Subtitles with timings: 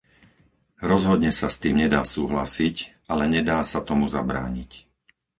[0.91, 2.75] Rozhodne sa s tým nedá súhlasiť,
[3.11, 4.71] ale nedá sa tomu zabrániť.